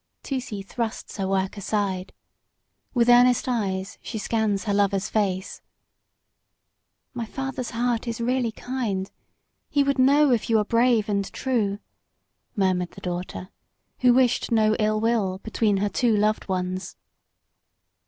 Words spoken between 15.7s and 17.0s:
her two loved ones.